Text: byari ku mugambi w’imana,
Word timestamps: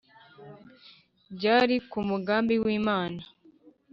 byari 1.35 1.75
ku 1.89 1.99
mugambi 2.09 2.55
w’imana, 2.63 3.21